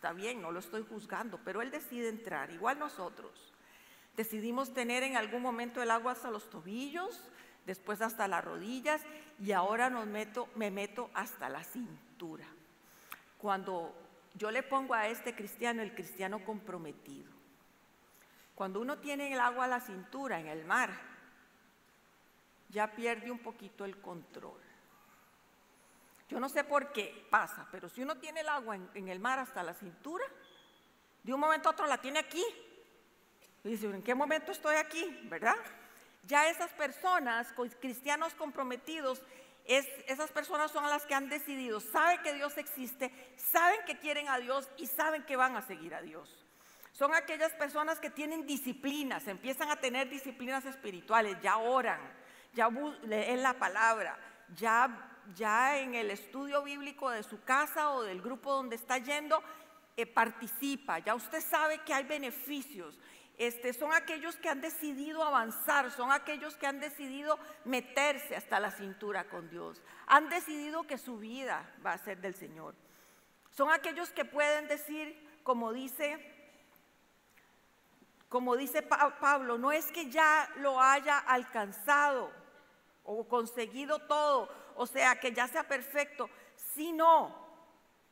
[0.03, 3.53] está bien, no lo estoy juzgando, pero él decide entrar, igual nosotros.
[4.17, 7.31] Decidimos tener en algún momento el agua hasta los tobillos,
[7.67, 9.01] después hasta las rodillas
[9.39, 12.45] y ahora me meto hasta la cintura.
[13.39, 13.95] Cuando
[14.35, 17.31] yo le pongo a este cristiano el cristiano comprometido,
[18.57, 20.91] cuando uno tiene el agua a la cintura en el mar,
[22.71, 24.61] ya pierde un poquito el control.
[26.33, 29.39] Yo no sé por qué pasa, pero si uno tiene el agua en, el mar
[29.39, 30.25] hasta la cintura,
[31.23, 32.43] de un momento a otro la tiene aquí.
[33.63, 35.05] Y dice, ¿en qué momento estoy aquí?
[35.25, 35.57] ¿Verdad?
[36.23, 39.21] Ya esas personas, cristianos comprometidos,
[39.67, 44.39] esas personas son las que han decidido, saben que Dios existe, saben que quieren a
[44.39, 46.47] Dios y saben que van a seguir a Dios.
[46.93, 52.01] Son aquellas personas que tienen disciplinas, empiezan a tener disciplinas espirituales, ya oran,
[52.55, 52.71] ya
[53.03, 54.19] leen la palabra,
[54.57, 59.43] ya ya en el estudio bíblico de su casa o del grupo donde está yendo,
[59.97, 62.99] eh, participa, ya usted sabe que hay beneficios.
[63.39, 68.71] Este, son aquellos que han decidido avanzar, son aquellos que han decidido meterse hasta la
[68.71, 72.75] cintura con Dios, han decidido que su vida va a ser del Señor.
[73.51, 76.19] Son aquellos que pueden decir, como dice,
[78.29, 82.31] como dice Pablo, no es que ya lo haya alcanzado
[83.05, 86.29] o conseguido todo, o sea, que ya sea perfecto,
[86.75, 87.43] sino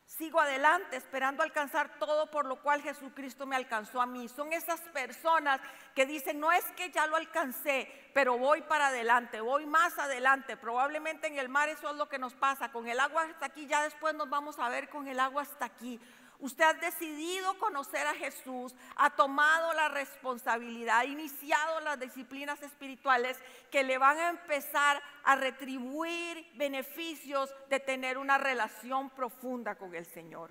[0.05, 4.27] sigo adelante esperando alcanzar todo por lo cual Jesucristo me alcanzó a mí.
[4.27, 5.61] Son esas personas
[5.95, 10.57] que dicen, no es que ya lo alcancé, pero voy para adelante, voy más adelante.
[10.57, 12.71] Probablemente en el mar eso es lo que nos pasa.
[12.71, 15.65] Con el agua hasta aquí, ya después nos vamos a ver con el agua hasta
[15.65, 15.99] aquí.
[16.41, 23.37] Usted ha decidido conocer a Jesús, ha tomado la responsabilidad, ha iniciado las disciplinas espirituales
[23.69, 30.07] que le van a empezar a retribuir beneficios de tener una relación profunda con el
[30.07, 30.49] Señor.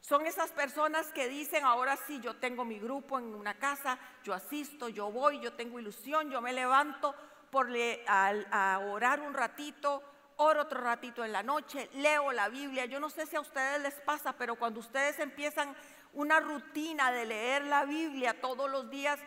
[0.00, 4.32] Son esas personas que dicen, ahora sí, yo tengo mi grupo en una casa, yo
[4.32, 7.14] asisto, yo voy, yo tengo ilusión, yo me levanto
[7.50, 7.68] por
[8.08, 10.02] a orar un ratito,
[10.42, 12.84] oro otro ratito en la noche, leo la Biblia.
[12.86, 15.74] Yo no sé si a ustedes les pasa, pero cuando ustedes empiezan
[16.12, 19.18] una rutina de leer la Biblia todos los días,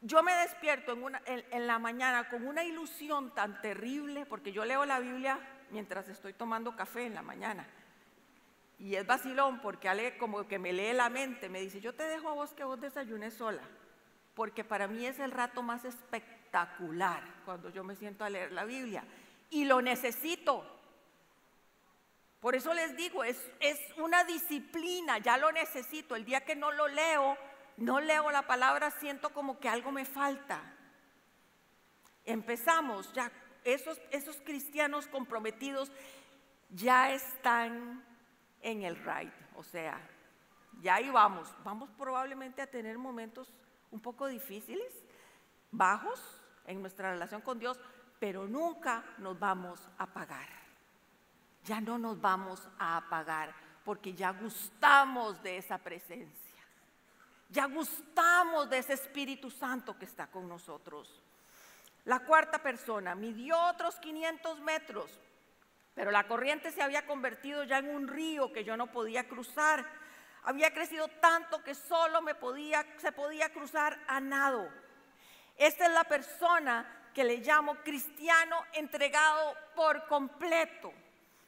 [0.00, 5.00] yo me despierto en, la mañana con una ilusión tan terrible, porque yo leo la
[5.00, 5.38] Biblia
[5.70, 7.66] mientras estoy tomando café en la mañana.
[8.78, 12.04] Y es vacilón porque Ale como que me lee la mente, me dice, yo te
[12.04, 13.62] dejo a vos que vos desayunes sola,
[14.34, 18.64] porque para mí es el rato más espectacular cuando yo me siento a leer la
[18.64, 19.02] Biblia
[19.50, 20.64] y lo necesito.
[22.40, 26.14] Por eso les digo, es, es una disciplina, ya lo necesito.
[26.14, 27.36] El día que no lo leo,
[27.76, 30.62] no leo la palabra, siento como que algo me falta.
[32.24, 33.30] Empezamos, ya
[33.64, 35.90] esos, esos cristianos comprometidos
[36.70, 38.04] ya están
[38.62, 40.00] en el ride, o sea,
[40.80, 41.52] ya ahí vamos.
[41.64, 43.52] Vamos probablemente a tener momentos
[43.90, 44.92] un poco difíciles,
[45.70, 46.20] bajos
[46.66, 47.80] en nuestra relación con Dios,
[48.18, 50.48] pero nunca nos vamos a apagar.
[51.64, 56.46] Ya no nos vamos a apagar porque ya gustamos de esa presencia.
[57.48, 61.22] Ya gustamos de ese Espíritu Santo que está con nosotros.
[62.04, 65.10] La cuarta persona midió otros 500 metros,
[65.94, 69.84] pero la corriente se había convertido ya en un río que yo no podía cruzar.
[70.44, 74.68] Había crecido tanto que solo me podía, se podía cruzar a nado.
[75.56, 80.92] Esta es la persona que le llamo cristiano entregado por completo.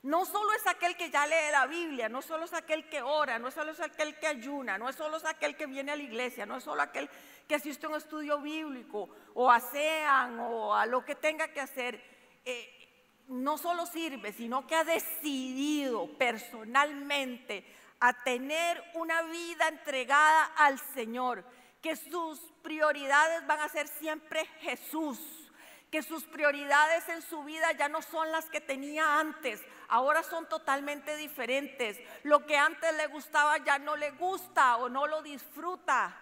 [0.02, 3.38] No solo es aquel que ya lee la Biblia, no solo es aquel que ora,
[3.38, 6.02] no solo es aquel que ayuna, no es solo es aquel que viene a la
[6.02, 7.10] iglesia, no es solo aquel
[7.46, 11.60] que asiste a un estudio bíblico o a SEAN o a lo que tenga que
[11.60, 12.02] hacer.
[12.46, 17.62] Eh, no solo sirve, sino que ha decidido personalmente
[18.00, 21.44] a tener una vida entregada al Señor,
[21.82, 25.37] que sus prioridades van a ser siempre Jesús
[25.90, 30.48] que sus prioridades en su vida ya no son las que tenía antes, ahora son
[30.48, 31.98] totalmente diferentes.
[32.24, 36.14] Lo que antes le gustaba ya no le gusta o no lo disfruta.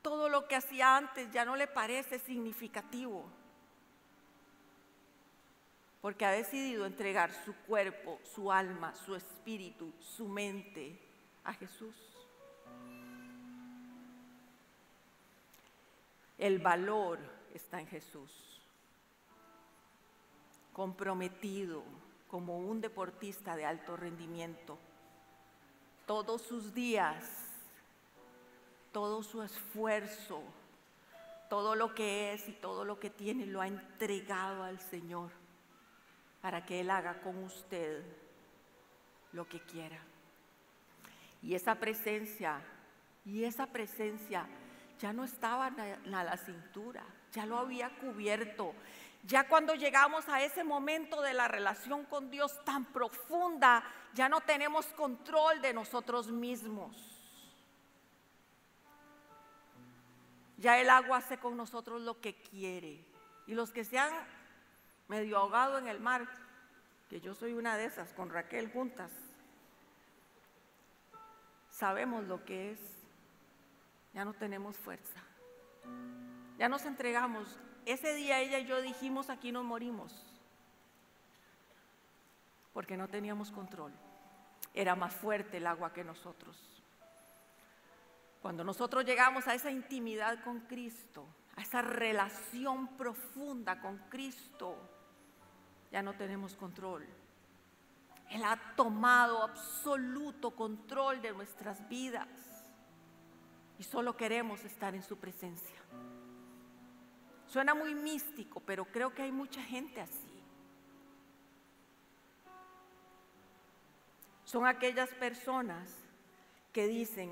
[0.00, 3.30] Todo lo que hacía antes ya no le parece significativo.
[6.00, 11.00] Porque ha decidido entregar su cuerpo, su alma, su espíritu, su mente
[11.44, 12.13] a Jesús.
[16.38, 17.18] El valor
[17.52, 18.60] está en Jesús.
[20.72, 21.82] Comprometido
[22.28, 24.78] como un deportista de alto rendimiento.
[26.06, 27.24] Todos sus días,
[28.92, 30.42] todo su esfuerzo,
[31.48, 35.30] todo lo que es y todo lo que tiene lo ha entregado al Señor
[36.42, 38.04] para que Él haga con usted
[39.32, 39.98] lo que quiera.
[41.42, 42.60] Y esa presencia,
[43.24, 44.46] y esa presencia
[44.98, 48.74] ya no estaba a la cintura, ya lo había cubierto.
[49.26, 54.42] Ya cuando llegamos a ese momento de la relación con Dios tan profunda, ya no
[54.42, 56.94] tenemos control de nosotros mismos.
[60.58, 63.04] Ya el agua hace con nosotros lo que quiere.
[63.46, 64.12] Y los que se han
[65.08, 66.26] medio ahogado en el mar,
[67.08, 69.10] que yo soy una de esas, con Raquel juntas,
[71.70, 72.93] sabemos lo que es
[74.14, 75.20] ya no tenemos fuerza.
[76.56, 77.58] Ya nos entregamos.
[77.84, 80.14] Ese día ella y yo dijimos, aquí nos morimos,
[82.72, 83.92] porque no teníamos control.
[84.72, 86.56] Era más fuerte el agua que nosotros.
[88.40, 94.76] Cuando nosotros llegamos a esa intimidad con Cristo, a esa relación profunda con Cristo,
[95.90, 97.06] ya no tenemos control.
[98.30, 102.28] Él ha tomado absoluto control de nuestras vidas
[103.78, 105.76] y solo queremos estar en su presencia.
[107.46, 110.42] Suena muy místico, pero creo que hay mucha gente así.
[114.44, 115.88] Son aquellas personas
[116.72, 117.30] que dicen,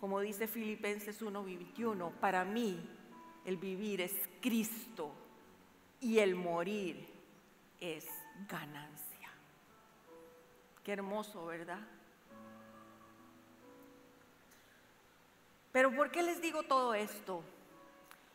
[0.00, 2.78] como dice Filipenses 1:21, para mí
[3.44, 5.12] el vivir es Cristo
[6.00, 7.08] y el morir
[7.80, 8.08] es
[8.48, 9.30] ganancia.
[10.84, 11.80] Qué hermoso, ¿verdad?
[15.72, 17.42] Pero ¿por qué les digo todo esto?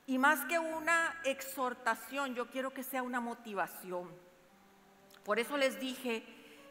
[0.07, 4.09] Y más que una exhortación, yo quiero que sea una motivación.
[5.23, 6.23] Por eso les dije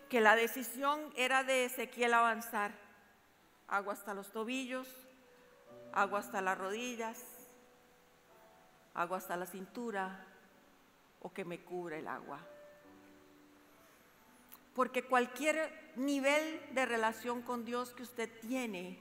[0.09, 2.73] que la decisión era de Ezequiel avanzar.
[3.69, 4.89] Agua hasta los tobillos,
[5.93, 7.23] agua hasta las rodillas,
[8.95, 10.25] agua hasta la cintura
[11.21, 12.41] o que me cubra el agua.
[14.75, 18.99] Porque cualquier nivel de relación con Dios que usted tiene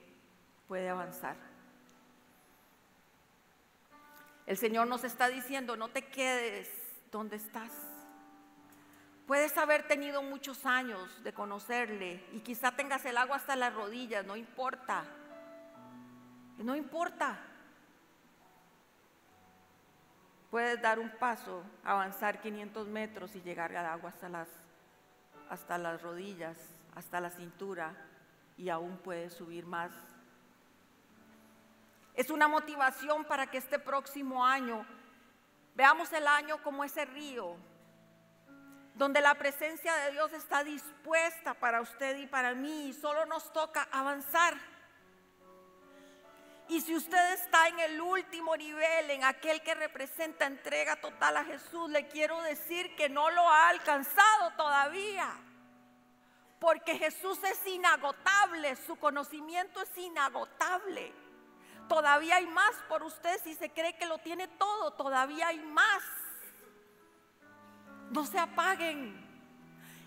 [0.67, 1.54] puede avanzar.
[4.45, 6.69] El Señor nos está diciendo, no te quedes
[7.11, 7.71] donde estás.
[9.25, 14.23] Puedes haber tenido muchos años de conocerle y quizá tengas el agua hasta las rodillas,
[14.23, 15.03] no importa.
[16.59, 17.39] No importa.
[20.51, 24.47] Puedes dar un paso, avanzar 500 metros y llegar al agua hasta las,
[25.49, 26.57] hasta las rodillas,
[26.93, 27.95] hasta la cintura
[28.57, 29.91] y aún puedes subir más
[32.15, 34.85] es una motivación para que este próximo año
[35.73, 37.57] veamos el año como ese río,
[38.93, 43.51] donde la presencia de Dios está dispuesta para usted y para mí y solo nos
[43.51, 44.55] toca avanzar.
[46.67, 51.43] Y si usted está en el último nivel, en aquel que representa entrega total a
[51.43, 55.31] Jesús, le quiero decir que no lo ha alcanzado todavía.
[56.59, 61.13] Porque Jesús es inagotable, su conocimiento es inagotable.
[61.87, 64.91] Todavía hay más por usted si se cree que lo tiene todo.
[64.91, 66.03] Todavía hay más.
[68.11, 69.23] No se apaguen.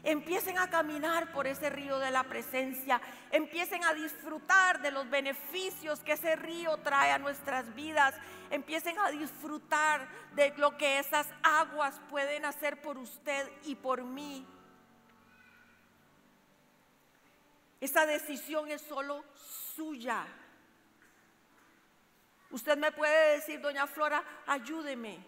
[0.04, 3.00] Empiecen a caminar por ese río de la presencia.
[3.30, 8.14] Empiecen a disfrutar de los beneficios que ese río trae a nuestras vidas.
[8.50, 14.46] Empiecen a disfrutar de lo que esas aguas pueden hacer por usted y por mí.
[17.80, 19.24] Esa decisión es solo
[19.74, 20.26] suya.
[22.50, 25.18] Usted me puede decir, doña Flora, ayúdeme,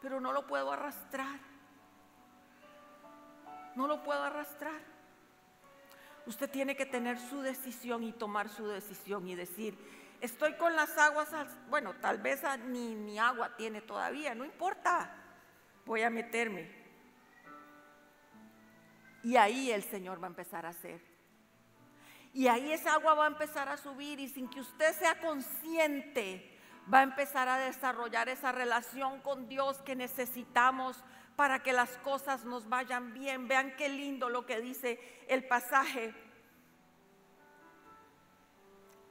[0.00, 1.38] pero no lo puedo arrastrar.
[3.74, 4.80] No lo puedo arrastrar.
[6.24, 9.78] Usted tiene que tener su decisión y tomar su decisión y decir,
[10.20, 11.28] estoy con las aguas,
[11.68, 15.14] bueno, tal vez ni, ni agua tiene todavía, no importa,
[15.84, 16.68] voy a meterme.
[19.22, 21.15] Y ahí el Señor va a empezar a hacer.
[22.36, 26.54] Y ahí esa agua va a empezar a subir y sin que usted sea consciente,
[26.92, 31.02] va a empezar a desarrollar esa relación con Dios que necesitamos
[31.34, 33.48] para que las cosas nos vayan bien.
[33.48, 36.12] Vean qué lindo lo que dice el pasaje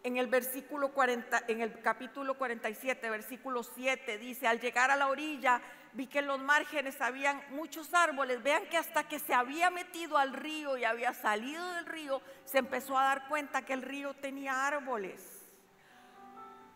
[0.03, 5.07] en el versículo 40, en el capítulo 47, versículo 7 dice, al llegar a la
[5.07, 5.63] orilla
[5.95, 8.43] vi que en los márgenes habían muchos árboles.
[8.43, 12.59] Vean que hasta que se había metido al río y había salido del río, se
[12.59, 15.41] empezó a dar cuenta que el río tenía árboles.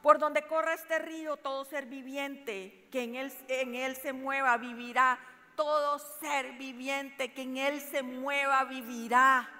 [0.01, 4.57] Por donde corra este río, todo ser viviente que en él, en él se mueva
[4.57, 5.19] vivirá.
[5.57, 9.58] Todo ser viviente que en él se mueva vivirá.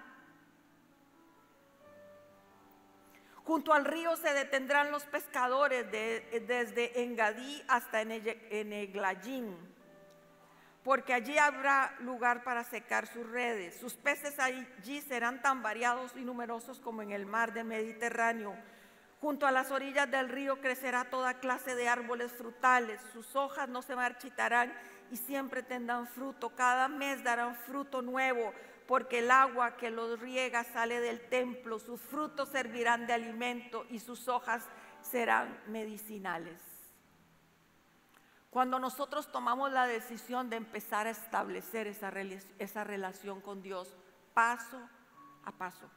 [3.50, 9.58] Junto al río se detendrán los pescadores desde Engadí hasta Eneglayín,
[10.84, 13.76] porque allí habrá lugar para secar sus redes.
[13.80, 18.56] Sus peces allí serán tan variados y numerosos como en el mar del Mediterráneo.
[19.20, 23.02] Junto a las orillas del río crecerá toda clase de árboles frutales.
[23.14, 24.72] Sus hojas no se marchitarán
[25.10, 26.52] y siempre tendrán fruto.
[26.52, 28.54] Cada mes darán fruto nuevo
[28.90, 34.00] porque el agua que los riega sale del templo, sus frutos servirán de alimento y
[34.00, 34.68] sus hojas
[35.04, 36.60] serán medicinales.
[38.50, 42.12] Cuando nosotros tomamos la decisión de empezar a establecer esa,
[42.58, 43.96] esa relación con Dios
[44.34, 44.82] paso
[45.46, 45.88] a paso,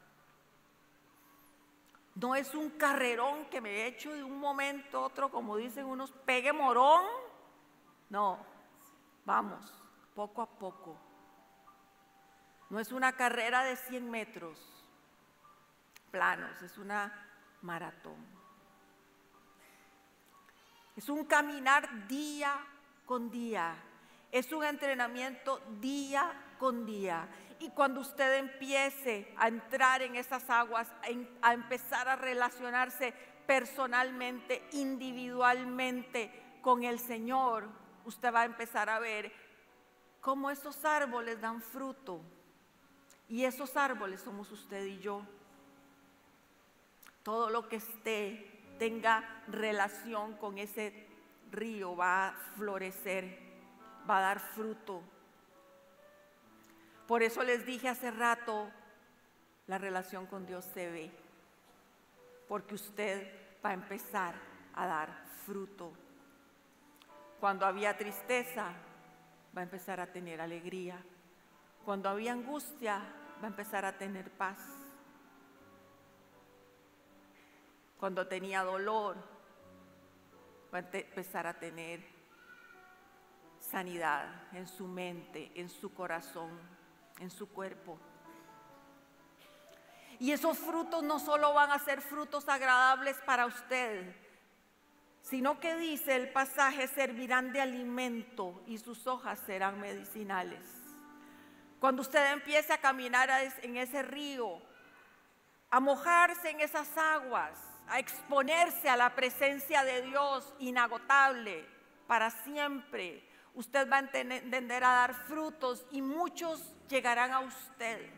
[2.15, 5.87] no es un carrerón que me he hecho de un momento a otro, como dicen
[5.87, 7.07] unos, pegue morón.
[8.11, 8.39] No,
[9.25, 9.83] vamos,
[10.15, 11.12] poco a poco
[12.73, 14.59] no es una carrera de 100 metros
[16.11, 17.13] planos, es una
[17.61, 18.17] maratón.
[20.97, 22.57] Es un caminar día
[23.05, 23.75] con día.
[24.31, 27.29] Es un entrenamiento día con día.
[27.59, 30.91] Y cuando usted empiece a entrar en esas aguas,
[31.43, 33.13] a empezar a relacionarse
[33.47, 37.69] personalmente, individualmente con el Señor,
[38.07, 39.31] usted va a empezar a ver
[40.23, 42.23] cómo esos árboles dan fruto
[43.33, 45.23] y esos árboles somos usted y yo.
[47.23, 51.07] todo lo que esté tenga relación con ese
[51.51, 53.39] río va a florecer,
[54.09, 55.01] va a dar fruto.
[57.09, 58.71] Por eso les dije hace rato,
[59.67, 61.11] la relación con Dios se ve,
[62.49, 63.33] porque usted
[63.65, 64.35] va a empezar
[64.75, 65.91] a dar fruto.
[67.41, 68.75] Cuando había tristeza,
[69.57, 71.03] va a empezar a tener alegría.
[71.85, 73.03] Cuando había angustia,
[73.43, 74.61] va a empezar a tener paz.
[77.99, 79.17] Cuando tenía dolor,
[80.73, 82.01] va a empezar a tener
[83.59, 86.51] sanidad en su mente, en su corazón,
[87.19, 87.99] en su cuerpo.
[90.21, 94.15] Y esos frutos no solo van a ser frutos agradables para usted,
[95.21, 100.82] sino que dice el pasaje, servirán de alimento y sus hojas serán medicinales.
[101.83, 103.29] Cuando usted empiece a caminar
[103.61, 104.63] en ese río,
[105.69, 107.59] a mojarse en esas aguas,
[107.89, 111.67] a exponerse a la presencia de Dios inagotable
[112.07, 118.09] para siempre, usted va a entender a dar frutos y muchos llegarán a usted.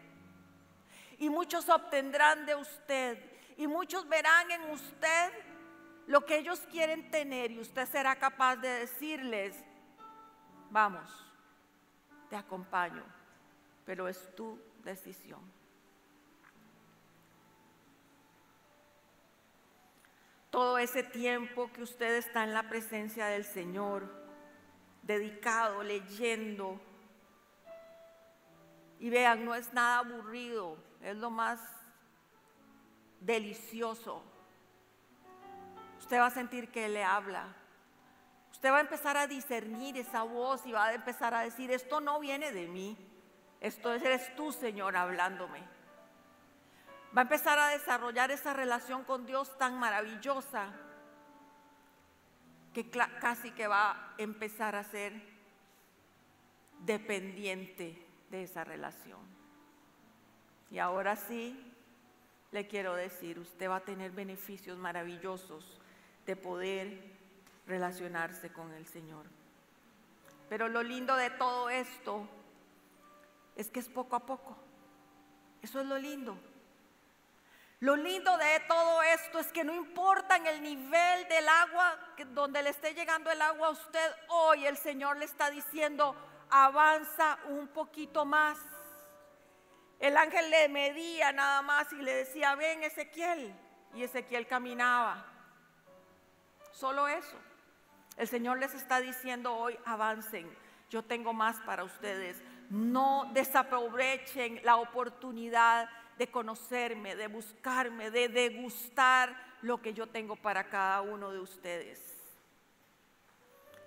[1.17, 3.19] Y muchos obtendrán de usted.
[3.57, 5.33] Y muchos verán en usted
[6.07, 9.57] lo que ellos quieren tener y usted será capaz de decirles,
[10.69, 11.09] vamos,
[12.29, 13.03] te acompaño,
[13.85, 15.41] pero es tu decisión.
[20.51, 24.09] Todo ese tiempo que usted está en la presencia del Señor,
[25.03, 26.81] dedicado, leyendo,
[29.01, 31.61] y vean, no es nada aburrido, es lo más
[33.21, 34.23] delicioso
[36.05, 37.47] usted va a sentir que Él le habla.
[38.53, 41.99] Usted va a empezar a discernir esa voz y va a empezar a decir, esto
[41.99, 42.95] no viene de mí,
[43.65, 45.59] esto eres tú, Señor, hablándome.
[47.17, 50.71] Va a empezar a desarrollar esa relación con Dios tan maravillosa
[52.75, 55.15] que casi que va a empezar a ser
[56.81, 59.21] dependiente de esa relación.
[60.71, 61.59] Y ahora sí,
[62.53, 65.81] le quiero decir, usted va a tener beneficios maravillosos
[66.27, 67.03] de poder
[67.67, 69.25] relacionarse con el Señor.
[70.51, 72.29] Pero lo lindo de todo esto
[73.57, 74.57] es que es poco a poco.
[75.63, 76.39] Eso es lo lindo.
[77.81, 81.99] Lo lindo de todo esto es que no importa en el nivel del agua,
[82.33, 86.17] donde le esté llegando el agua a usted, hoy el Señor le está diciendo,
[86.51, 88.59] avanza un poquito más.
[89.99, 93.55] El ángel le medía nada más y le decía, ven Ezequiel.
[93.95, 95.27] Y Ezequiel caminaba.
[96.73, 97.37] Solo eso.
[98.17, 100.51] El Señor les está diciendo hoy, avancen.
[100.91, 102.43] Yo tengo más para ustedes.
[102.71, 105.89] No desaprovechen la oportunidad
[106.19, 112.15] de conocerme, de buscarme, de degustar lo que yo tengo para cada uno de ustedes.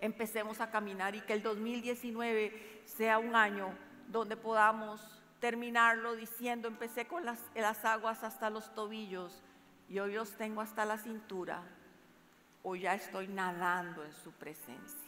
[0.01, 3.73] Empecemos a caminar y que el 2019 sea un año
[4.07, 5.01] donde podamos
[5.39, 9.43] terminarlo diciendo, empecé con las, las aguas hasta los tobillos
[9.89, 11.63] y hoy los tengo hasta la cintura
[12.63, 15.06] o ya estoy nadando en su presencia.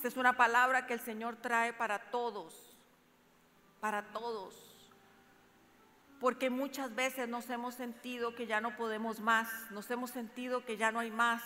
[0.00, 2.74] Esta es una palabra que el Señor trae para todos,
[3.80, 4.54] para todos.
[6.18, 10.78] Porque muchas veces nos hemos sentido que ya no podemos más, nos hemos sentido que
[10.78, 11.42] ya no hay más,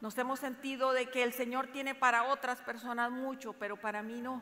[0.00, 4.22] nos hemos sentido de que el Señor tiene para otras personas mucho, pero para mí
[4.22, 4.40] no.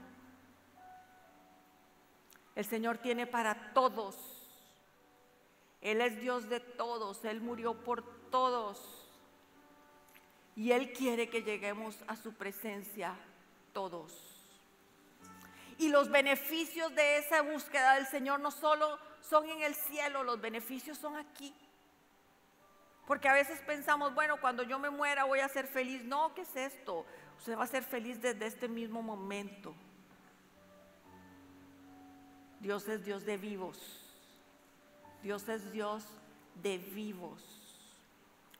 [2.54, 4.14] El Señor tiene para todos
[5.80, 9.04] él es Dios de todos, Él murió por todos.
[10.54, 13.16] Y Él quiere que lleguemos a su presencia
[13.78, 14.12] todos.
[15.78, 20.40] Y los beneficios de esa búsqueda del Señor no solo son en el cielo, los
[20.40, 21.54] beneficios son aquí.
[23.06, 26.02] Porque a veces pensamos, bueno, cuando yo me muera voy a ser feliz.
[26.02, 27.06] No, ¿qué es esto?
[27.38, 29.76] Usted va a ser feliz desde este mismo momento.
[32.58, 33.78] Dios es Dios de vivos.
[35.22, 36.04] Dios es Dios
[36.60, 37.40] de vivos.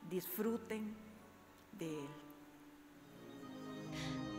[0.09, 0.97] Disfruten
[1.73, 2.28] de Él.